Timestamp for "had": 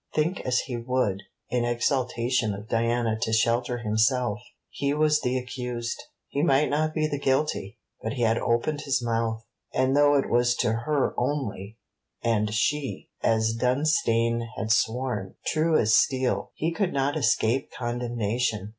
8.23-8.39, 14.57-14.71